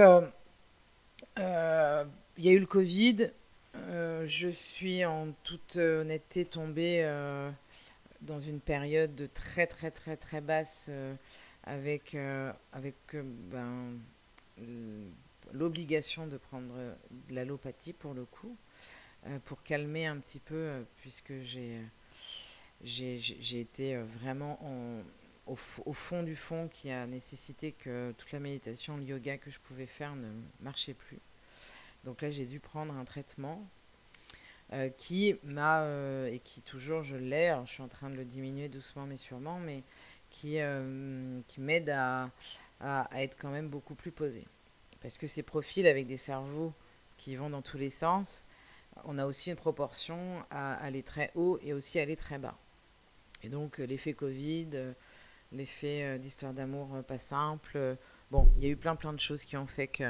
il 1.36 2.44
y 2.44 2.48
a 2.48 2.52
eu 2.52 2.58
le 2.58 2.66
Covid, 2.66 3.30
euh, 3.76 4.24
je 4.26 4.48
suis 4.48 5.04
en 5.04 5.32
toute 5.42 5.76
honnêteté 5.76 6.44
tombée 6.44 7.02
euh, 7.02 7.50
dans 8.20 8.40
une 8.40 8.60
période 8.60 9.14
de 9.14 9.26
très 9.26 9.66
très 9.66 9.90
très 9.90 10.16
très 10.16 10.40
basse 10.40 10.86
euh, 10.90 11.14
avec, 11.64 12.16
avec 12.72 12.96
ben, 13.14 13.98
l'obligation 15.52 16.26
de 16.26 16.36
prendre 16.36 16.74
de 16.74 17.34
l'allopathie 17.34 17.94
pour 17.94 18.12
le 18.12 18.26
coup, 18.26 18.54
pour 19.46 19.62
calmer 19.62 20.04
un 20.04 20.18
petit 20.18 20.40
peu, 20.40 20.84
puisque 20.98 21.32
j'ai, 21.40 21.80
j'ai, 22.82 23.60
été 23.60 23.96
vraiment 23.96 24.60
au, 25.46 25.56
fond 25.56 26.22
du 26.22 26.36
fond 26.36 26.68
qui 26.68 26.90
a 26.90 27.06
nécessité 27.06 27.72
que 27.72 28.12
toute 28.16 28.32
la 28.32 28.40
méditation, 28.40 28.96
le 28.96 29.04
yoga 29.04 29.36
que 29.36 29.50
je 29.50 29.58
pouvais 29.58 29.86
faire 29.86 30.14
ne 30.16 30.28
marchait 30.60 30.94
plus. 30.94 31.18
Donc 32.04 32.22
là, 32.22 32.30
j'ai 32.30 32.46
dû 32.46 32.60
prendre 32.60 32.94
un 32.94 33.04
traitement 33.04 33.66
euh, 34.72 34.88
qui 34.88 35.36
m'a, 35.44 35.82
euh, 35.82 36.26
et 36.26 36.38
qui 36.38 36.60
toujours 36.62 37.02
je 37.02 37.16
l'ai, 37.16 37.54
je 37.66 37.72
suis 37.72 37.82
en 37.82 37.88
train 37.88 38.10
de 38.10 38.16
le 38.16 38.24
diminuer 38.24 38.68
doucement 38.68 39.06
mais 39.06 39.16
sûrement, 39.16 39.58
mais 39.58 39.82
qui, 40.30 40.58
euh, 40.58 41.40
qui 41.46 41.60
m'aide 41.60 41.90
à, 41.90 42.30
à, 42.80 43.08
être 43.22 43.36
quand 43.38 43.50
même 43.50 43.68
beaucoup 43.68 43.94
plus 43.94 44.10
posé. 44.10 44.44
Parce 45.00 45.18
que 45.18 45.26
ces 45.26 45.42
profils 45.42 45.86
avec 45.86 46.06
des 46.06 46.16
cerveaux 46.16 46.72
qui 47.18 47.36
vont 47.36 47.50
dans 47.50 47.62
tous 47.62 47.78
les 47.78 47.90
sens, 47.90 48.46
on 49.04 49.18
a 49.18 49.26
aussi 49.26 49.50
une 49.50 49.56
proportion 49.56 50.42
à 50.50 50.74
aller 50.74 51.02
très 51.02 51.30
haut 51.34 51.58
et 51.62 51.74
aussi 51.74 51.98
à 51.98 52.02
aller 52.02 52.16
très 52.16 52.38
bas. 52.38 52.56
Et 53.42 53.50
donc 53.50 53.78
l'effet 53.78 54.14
Covid, 54.14 54.94
l'effet 55.54 56.18
d'histoire 56.18 56.52
d'amour 56.52 57.02
pas 57.06 57.18
simple, 57.18 57.96
bon, 58.30 58.50
il 58.56 58.64
y 58.64 58.66
a 58.66 58.70
eu 58.70 58.76
plein 58.76 58.96
plein 58.96 59.12
de 59.12 59.20
choses 59.20 59.44
qui 59.44 59.56
ont 59.56 59.66
fait 59.66 59.88
que 59.88 60.04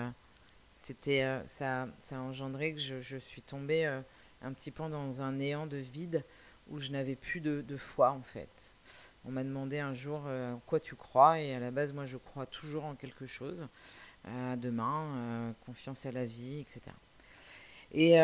c'était 0.76 1.22
euh, 1.22 1.40
ça, 1.46 1.88
ça 1.98 2.16
a 2.16 2.20
engendré 2.20 2.74
que 2.74 2.80
je, 2.80 3.16
suis 3.16 3.42
tombée 3.42 3.86
euh, 3.86 4.00
un 4.42 4.52
petit 4.52 4.70
peu 4.70 4.88
dans 4.88 5.20
un 5.20 5.32
néant 5.32 5.66
de 5.66 5.76
vide 5.76 6.24
où 6.68 6.78
je 6.78 6.90
n'avais 6.90 7.16
plus 7.16 7.40
de, 7.40 7.76
foi 7.76 8.10
en 8.10 8.22
fait. 8.22 8.74
On 9.24 9.30
m'a 9.30 9.44
demandé 9.44 9.78
un 9.78 9.92
jour 9.92 10.24
euh, 10.26 10.54
quoi 10.66 10.80
tu 10.80 10.94
crois? 10.94 11.40
Et 11.40 11.54
à 11.54 11.60
la 11.60 11.70
base 11.70 11.92
moi 11.92 12.04
je 12.04 12.18
crois 12.18 12.46
toujours 12.46 12.84
en 12.84 12.94
quelque 12.94 13.26
chose, 13.26 13.66
à 14.24 14.56
demain, 14.56 15.54
confiance 15.66 16.06
à 16.06 16.12
la 16.12 16.24
vie, 16.24 16.60
etc. 16.60 16.80
Et, 17.92 18.14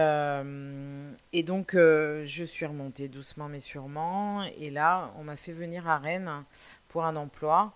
et 1.32 1.42
donc 1.42 1.74
je 1.74 2.44
suis 2.44 2.66
remontée 2.66 3.08
doucement 3.08 3.48
mais 3.48 3.60
sûrement 3.60 4.42
et 4.42 4.70
là 4.70 5.12
on 5.18 5.24
m'a 5.24 5.36
fait 5.36 5.52
venir 5.52 5.88
à 5.88 5.98
Rennes 5.98 6.44
pour 6.90 7.04
un 7.04 7.16
emploi 7.16 7.72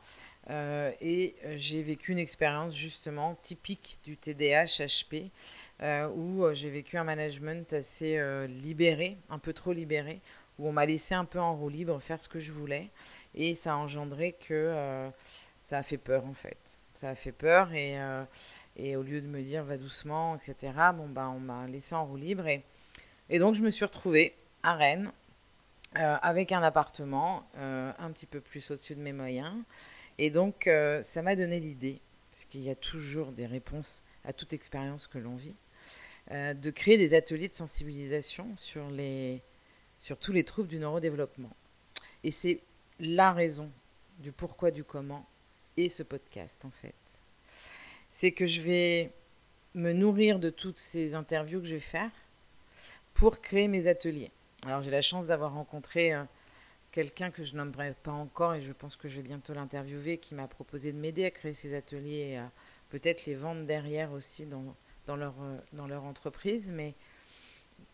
euh, 0.50 0.92
et 1.00 1.34
euh, 1.44 1.54
j'ai 1.56 1.82
vécu 1.82 2.12
une 2.12 2.18
expérience 2.18 2.76
justement 2.76 3.34
typique 3.40 3.98
du 4.04 4.16
TDAH-HP 4.16 5.30
euh, 5.82 6.08
où 6.08 6.44
j'ai 6.52 6.68
vécu 6.70 6.98
un 6.98 7.04
management 7.04 7.72
assez 7.72 8.20
libéré, 8.46 9.16
un 9.30 9.38
peu 9.38 9.52
trop 9.52 9.72
libéré, 9.72 10.20
où 10.58 10.68
on 10.68 10.72
m'a 10.72 10.86
laissé 10.86 11.14
un 11.14 11.24
peu 11.24 11.40
en 11.40 11.56
roue 11.56 11.68
libre 11.68 11.98
faire 12.00 12.20
ce 12.20 12.28
que 12.28 12.38
je 12.38 12.52
voulais. 12.52 12.90
Et 13.34 13.54
ça 13.54 13.72
a 13.72 13.76
engendré 13.76 14.32
que 14.32 15.10
ça 15.62 15.78
a 15.78 15.82
fait 15.82 15.98
peur 15.98 16.24
en 16.26 16.34
fait. 16.34 16.58
Ça 16.94 17.10
a 17.10 17.14
fait 17.14 17.32
peur 17.32 17.72
et, 17.72 17.98
et 18.76 18.94
au 18.94 19.02
lieu 19.02 19.20
de 19.20 19.26
me 19.26 19.42
dire 19.42 19.64
va 19.64 19.76
doucement, 19.76 20.36
etc., 20.36 20.72
bon, 20.94 21.08
bah, 21.08 21.28
on 21.34 21.40
m'a 21.40 21.66
laissé 21.66 21.94
en 21.96 22.06
roue 22.06 22.16
libre. 22.16 22.46
Et, 22.46 22.62
et 23.30 23.40
donc 23.40 23.54
je 23.56 23.62
me 23.62 23.70
suis 23.70 23.84
retrouvée 23.84 24.34
à 24.62 24.74
Rennes 24.74 25.10
avec 25.94 26.52
un 26.52 26.62
appartement 26.62 27.46
un 27.56 28.10
petit 28.12 28.26
peu 28.26 28.40
plus 28.40 28.70
au-dessus 28.70 28.94
de 28.94 29.00
mes 29.00 29.12
moyens. 29.12 29.54
Et 30.18 30.30
donc, 30.30 30.66
euh, 30.66 31.02
ça 31.02 31.22
m'a 31.22 31.34
donné 31.34 31.60
l'idée, 31.60 32.00
parce 32.30 32.44
qu'il 32.44 32.60
y 32.60 32.70
a 32.70 32.74
toujours 32.74 33.32
des 33.32 33.46
réponses 33.46 34.02
à 34.24 34.32
toute 34.32 34.52
expérience 34.52 35.06
que 35.06 35.18
l'on 35.18 35.34
vit, 35.34 35.56
euh, 36.30 36.54
de 36.54 36.70
créer 36.70 36.96
des 36.96 37.14
ateliers 37.14 37.48
de 37.48 37.54
sensibilisation 37.54 38.48
sur, 38.56 38.88
les, 38.90 39.42
sur 39.98 40.18
tous 40.18 40.32
les 40.32 40.44
troubles 40.44 40.68
du 40.68 40.78
neurodéveloppement. 40.78 41.54
Et 42.22 42.30
c'est 42.30 42.60
la 43.00 43.32
raison 43.32 43.70
du 44.20 44.30
pourquoi, 44.30 44.70
du 44.70 44.84
comment, 44.84 45.26
et 45.76 45.88
ce 45.88 46.04
podcast, 46.04 46.64
en 46.64 46.70
fait. 46.70 46.94
C'est 48.10 48.30
que 48.30 48.46
je 48.46 48.60
vais 48.60 49.10
me 49.74 49.92
nourrir 49.92 50.38
de 50.38 50.50
toutes 50.50 50.78
ces 50.78 51.14
interviews 51.14 51.60
que 51.60 51.66
je 51.66 51.74
vais 51.74 51.80
faire 51.80 52.12
pour 53.12 53.40
créer 53.40 53.66
mes 53.66 53.88
ateliers. 53.88 54.30
Alors 54.66 54.80
j'ai 54.80 54.90
la 54.90 55.02
chance 55.02 55.26
d'avoir 55.26 55.52
rencontré 55.52 56.14
euh, 56.14 56.22
quelqu'un 56.90 57.30
que 57.30 57.44
je 57.44 57.54
n'aimerais 57.54 57.94
pas 58.02 58.12
encore 58.12 58.54
et 58.54 58.62
je 58.62 58.72
pense 58.72 58.96
que 58.96 59.08
je 59.08 59.16
vais 59.16 59.22
bientôt 59.22 59.52
l'interviewer 59.52 60.16
qui 60.16 60.34
m'a 60.34 60.48
proposé 60.48 60.92
de 60.92 60.98
m'aider 60.98 61.26
à 61.26 61.30
créer 61.30 61.52
ces 61.52 61.74
ateliers 61.74 62.30
et 62.30 62.38
à 62.38 62.50
peut-être 62.88 63.26
les 63.26 63.34
vendre 63.34 63.64
derrière 63.64 64.12
aussi 64.12 64.46
dans, 64.46 64.74
dans, 65.06 65.16
leur, 65.16 65.34
euh, 65.42 65.58
dans 65.74 65.86
leur 65.86 66.04
entreprise, 66.04 66.70
mais 66.70 66.94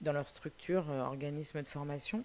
dans 0.01 0.13
leur 0.13 0.29
structure, 0.29 0.89
euh, 0.91 1.01
organisme 1.01 1.61
de 1.61 1.69
formation. 1.69 2.25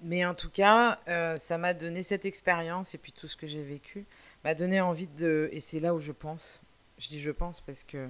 Mais 0.00 0.24
en 0.24 0.34
tout 0.34 0.48
cas, 0.48 1.00
ça 1.36 1.58
m'a 1.58 1.74
donné 1.74 2.02
cette 2.02 2.24
expérience 2.24 2.94
et 2.94 2.98
puis 2.98 3.12
tout 3.12 3.28
ce 3.28 3.36
que 3.36 3.46
j'ai 3.46 3.62
vécu 3.62 4.06
m'a 4.42 4.54
donné 4.54 4.80
envie 4.80 5.06
de. 5.06 5.50
Et 5.52 5.60
c'est 5.60 5.80
là 5.80 5.94
où 5.94 6.00
je 6.00 6.12
pense. 6.12 6.62
Je 6.98 7.08
dis 7.08 7.20
je 7.20 7.30
pense 7.30 7.60
parce 7.60 7.84
que 7.84 8.08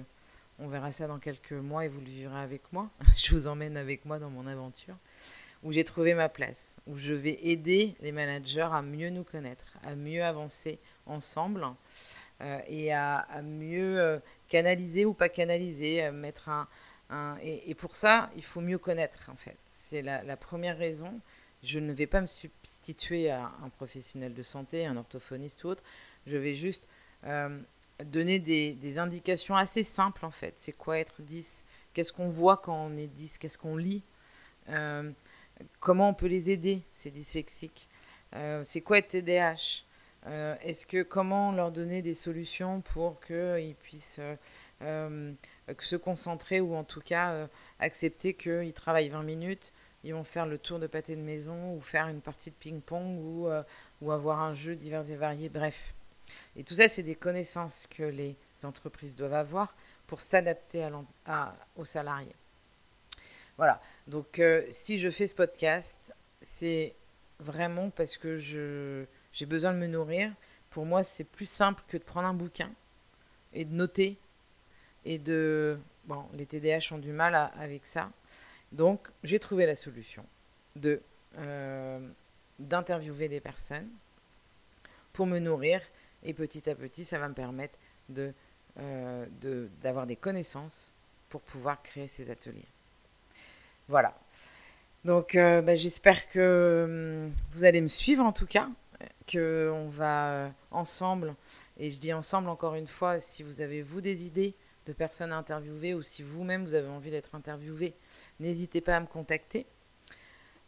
on 0.59 0.67
verra 0.67 0.91
ça 0.91 1.07
dans 1.07 1.19
quelques 1.19 1.51
mois 1.53 1.85
et 1.85 1.87
vous 1.87 1.99
le 1.99 2.05
vivrez 2.05 2.39
avec 2.39 2.61
moi. 2.71 2.89
je 3.17 3.33
vous 3.33 3.47
emmène 3.47 3.77
avec 3.77 4.05
moi 4.05 4.19
dans 4.19 4.29
mon 4.29 4.47
aventure 4.47 4.95
où 5.63 5.71
j'ai 5.71 5.83
trouvé 5.83 6.13
ma 6.13 6.29
place, 6.29 6.77
où 6.87 6.97
je 6.97 7.13
vais 7.13 7.37
aider 7.43 7.95
les 8.01 8.11
managers 8.11 8.69
à 8.71 8.81
mieux 8.81 9.09
nous 9.09 9.23
connaître, 9.23 9.77
à 9.83 9.95
mieux 9.95 10.23
avancer 10.23 10.79
ensemble 11.05 11.65
euh, 12.41 12.59
et 12.67 12.93
à, 12.93 13.25
mieux 13.43 13.99
euh, 13.99 14.19
canaliser 14.47 15.05
ou 15.05 15.13
pas 15.13 15.29
canaliser, 15.29 16.05
euh, 16.05 16.11
mettre 16.11 16.49
un, 16.49 16.67
et, 17.41 17.73
pour 17.73 17.95
ça, 17.95 18.29
il 18.35 18.43
faut 18.43 18.61
mieux 18.61 18.77
connaître 18.77 19.29
en 19.31 19.35
fait. 19.35 19.57
C'est 19.71 20.03
la, 20.03 20.37
première 20.37 20.77
raison. 20.77 21.19
Je 21.63 21.79
ne 21.79 21.91
vais 21.91 22.05
pas 22.05 22.21
me 22.21 22.27
substituer 22.27 23.31
à 23.31 23.51
un 23.63 23.69
professionnel 23.69 24.35
de 24.35 24.43
santé, 24.43 24.85
un 24.85 24.95
orthophoniste 24.95 25.63
ou 25.63 25.69
autre. 25.69 25.83
Je 26.27 26.37
vais 26.37 26.53
juste 26.53 26.87
donner 28.05 28.39
des, 28.39 28.99
indications 28.99 29.55
assez 29.55 29.83
simples 29.83 30.25
en 30.25 30.31
fait. 30.31 30.53
C'est 30.57 30.71
quoi 30.71 30.99
être 30.99 31.21
10 31.21 31.65
Qu'est-ce 31.93 32.13
qu'on 32.13 32.29
voit 32.29 32.57
quand 32.57 32.85
on 32.85 32.97
est 32.97 33.07
10 33.07 33.37
Qu'est-ce 33.37 33.57
qu'on 33.57 33.77
lit? 33.77 34.03
Comment 35.79 36.09
on 36.09 36.13
peut 36.13 36.27
les 36.27 36.51
aider, 36.51 36.81
ces 36.93 37.11
dyslexiques? 37.11 37.89
Euh, 38.35 38.61
C'est 38.65 38.81
quoi 38.81 38.99
être 38.99 39.09
TDAH 39.09 39.83
euh, 40.27 40.55
Est-ce 40.63 40.85
que 40.85 41.03
comment 41.03 41.51
leur 41.51 41.71
donner 41.71 42.01
des 42.01 42.13
solutions 42.13 42.81
pour 42.81 43.19
qu'ils 43.21 43.75
puissent 43.75 44.21
euh, 44.81 45.33
se 45.79 45.95
concentrer 45.95 46.61
ou 46.61 46.75
en 46.75 46.83
tout 46.83 47.01
cas 47.01 47.47
accepter 47.79 48.33
qu'ils 48.33 48.73
travaillent 48.73 49.09
20 49.09 49.23
minutes, 49.23 49.73
ils 50.03 50.13
vont 50.13 50.23
faire 50.23 50.45
le 50.45 50.57
tour 50.57 50.79
de 50.79 50.87
pâté 50.87 51.15
de 51.15 51.21
maison 51.21 51.75
ou 51.75 51.81
faire 51.81 52.07
une 52.07 52.21
partie 52.21 52.51
de 52.51 52.55
ping-pong 52.55 53.19
ou, 53.19 53.49
ou 54.01 54.11
avoir 54.11 54.39
un 54.39 54.53
jeu 54.53 54.75
divers 54.75 55.09
et 55.11 55.15
varié, 55.15 55.49
bref. 55.49 55.93
Et 56.55 56.63
tout 56.63 56.75
ça, 56.75 56.87
c'est 56.87 57.03
des 57.03 57.15
connaissances 57.15 57.87
que 57.87 58.03
les 58.03 58.35
entreprises 58.63 59.15
doivent 59.15 59.33
avoir 59.33 59.75
pour 60.07 60.21
s'adapter 60.21 60.87
aux 61.75 61.85
salariés. 61.85 62.35
Voilà. 63.57 63.81
Donc, 64.07 64.39
euh, 64.39 64.65
si 64.69 64.99
je 64.99 65.09
fais 65.09 65.27
ce 65.27 65.35
podcast, 65.35 66.13
c'est 66.41 66.95
vraiment 67.39 67.89
parce 67.89 68.17
que 68.17 68.37
j'ai 68.37 69.45
besoin 69.45 69.73
de 69.73 69.77
me 69.77 69.87
nourrir. 69.87 70.33
Pour 70.69 70.85
moi, 70.85 71.03
c'est 71.03 71.23
plus 71.23 71.49
simple 71.49 71.83
que 71.87 71.97
de 71.97 72.03
prendre 72.03 72.27
un 72.27 72.33
bouquin 72.33 72.71
et 73.53 73.65
de 73.65 73.73
noter. 73.73 74.17
Et 75.05 75.17
de. 75.17 75.77
Bon, 76.05 76.25
les 76.33 76.45
TDAH 76.45 76.93
ont 76.93 76.97
du 76.97 77.11
mal 77.11 77.35
avec 77.57 77.85
ça. 77.85 78.11
Donc, 78.71 79.07
j'ai 79.23 79.39
trouvé 79.39 79.65
la 79.65 79.75
solution 79.75 80.25
euh, 81.37 81.99
d'interviewer 82.59 83.27
des 83.27 83.39
personnes 83.39 83.89
pour 85.13 85.25
me 85.25 85.39
nourrir. 85.39 85.81
Et 86.23 86.33
petit 86.33 86.69
à 86.69 86.75
petit, 86.75 87.05
ça 87.05 87.19
va 87.19 87.27
me 87.27 87.33
permettre 87.33 87.77
de 88.09 88.33
d'avoir 89.81 90.07
des 90.07 90.15
connaissances 90.15 90.93
pour 91.27 91.41
pouvoir 91.41 91.81
créer 91.81 92.07
ces 92.07 92.31
ateliers. 92.31 92.67
Voilà. 93.89 94.17
Donc 95.03 95.35
bah, 95.35 95.75
j'espère 95.75 96.29
que 96.29 96.85
hum, 97.27 97.33
vous 97.51 97.65
allez 97.65 97.81
me 97.81 97.89
suivre 97.89 98.23
en 98.23 98.31
tout 98.31 98.45
cas, 98.45 98.69
qu'on 99.29 99.87
va 99.89 100.49
ensemble, 100.71 101.35
et 101.77 101.89
je 101.89 101.99
dis 101.99 102.13
ensemble 102.13 102.49
encore 102.49 102.75
une 102.75 102.87
fois, 102.87 103.19
si 103.19 103.43
vous 103.43 103.61
avez 103.61 103.81
vous 103.81 104.01
des 104.01 104.25
idées 104.25 104.53
de 104.85 104.93
personnes 104.93 105.31
à 105.31 105.37
interviewer 105.37 105.93
ou 105.93 106.01
si 106.01 106.23
vous-même 106.23 106.65
vous 106.65 106.73
avez 106.73 106.89
envie 106.89 107.11
d'être 107.11 107.35
interviewé, 107.35 107.93
n'hésitez 108.39 108.81
pas 108.81 108.97
à 108.97 108.99
me 108.99 109.05
contacter. 109.05 109.65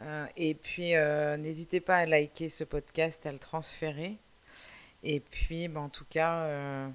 Euh, 0.01 0.25
et 0.38 0.53
puis, 0.55 0.96
euh, 0.96 1.38
n'hésitez 1.38 1.79
pas 1.79 1.98
à 1.98 2.05
liker 2.05 2.50
ce 2.50 2.63
podcast, 2.63 3.25
à 3.25 3.31
le 3.31 3.39
transférer. 3.39 4.17
Et 5.03 5.20
puis, 5.20 5.67
ben, 5.67 5.81
en 5.81 5.89
tout 5.89 6.05
cas, 6.10 6.43
euh, 6.43 6.89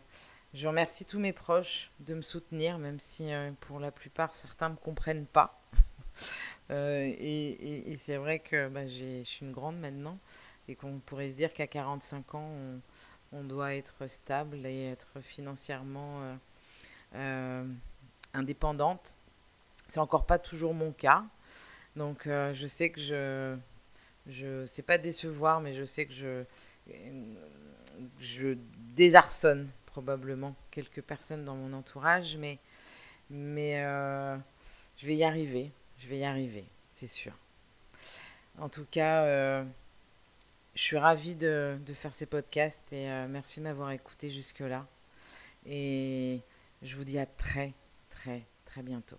je 0.55 0.69
remercie 0.69 1.05
tous 1.05 1.19
mes 1.19 1.33
proches 1.33 1.91
de 2.01 2.15
me 2.15 2.23
soutenir, 2.23 2.79
même 2.79 3.01
si 3.01 3.31
pour 3.61 3.81
la 3.81 3.91
plupart, 3.91 4.35
certains 4.35 4.69
ne 4.69 4.75
me 4.75 4.79
comprennent 4.79 5.27
pas. 5.27 5.61
et, 6.71 7.95
c'est 7.97 8.17
vrai 8.17 8.39
que 8.39 8.69
ben, 8.69 8.87
je 8.87 9.23
suis 9.25 9.45
une 9.45 9.53
grande 9.53 9.79
maintenant 9.79 10.19
et 10.69 10.75
qu'on 10.75 10.99
pourrait 10.99 11.31
se 11.31 11.37
dire 11.37 11.53
qu'à 11.53 11.67
45 11.67 12.35
ans, 12.35 12.51
on, 13.33 13.45
doit 13.45 13.75
être 13.75 14.07
stable 14.07 14.65
et 14.67 14.91
être 14.91 15.21
financièrement 15.21 16.39
indépendante. 18.35 19.15
C'est 19.89 20.01
encore 20.01 20.27
pas 20.27 20.39
toujours 20.39 20.75
mon 20.75 20.93
cas. 20.93 21.25
Donc 21.97 22.27
euh, 22.27 22.53
je 22.53 22.67
sais 22.67 22.91
que 22.91 23.01
je 23.01 23.57
je 24.29 24.67
sais 24.67 24.83
pas 24.83 24.99
décevoir, 24.99 25.61
mais 25.61 25.75
je 25.75 25.85
sais 25.85 26.07
que 26.07 26.13
je 26.13 26.45
je 28.21 28.57
désarçonne 28.95 29.69
probablement 29.87 30.55
quelques 30.71 31.03
personnes 31.03 31.45
dans 31.45 31.55
mon 31.55 31.73
entourage, 31.73 32.37
mais, 32.37 32.59
mais 33.31 33.83
euh, 33.83 34.37
je 34.97 35.07
vais 35.07 35.17
y 35.17 35.25
arriver. 35.25 35.73
Je 35.99 36.09
vais 36.09 36.19
y 36.19 36.25
arriver, 36.25 36.67
c'est 36.91 37.07
sûr. 37.07 37.33
En 38.59 38.69
tout 38.69 38.87
cas, 38.91 39.25
euh, 39.25 39.65
je 40.75 40.83
suis 40.83 40.99
ravie 40.99 41.35
de, 41.35 41.79
faire 41.95 42.13
ces 42.13 42.27
podcasts 42.27 42.93
et 42.93 43.11
euh, 43.11 43.27
merci 43.29 43.61
de 43.61 43.65
m'avoir 43.65 43.91
écouté 43.93 44.31
jusque-là. 44.31 44.87
Et 45.65 46.41
je 46.83 46.97
vous 46.97 47.05
dis 47.05 47.19
à 47.19 47.27
très, 47.27 47.73
très, 48.11 48.43
très 48.67 48.83
bientôt. 48.83 49.17